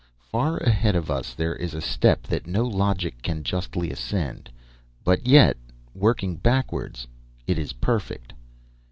"Far 0.17 0.57
ahead 0.57 0.95
of 0.95 1.11
us 1.11 1.35
there 1.35 1.55
is 1.55 1.75
a 1.75 1.79
step 1.79 2.23
that 2.23 2.47
no 2.47 2.65
logic 2.65 3.21
can 3.21 3.43
justly 3.43 3.91
ascend, 3.91 4.49
but 5.03 5.27
yet, 5.27 5.57
working 5.93 6.37
backwards, 6.37 7.05
it 7.45 7.59
is 7.59 7.73
perfect." 7.73 8.33